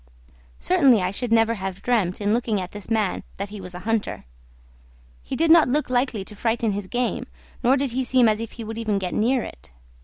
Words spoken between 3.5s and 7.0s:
was a hunter; he did not look likely to frighten his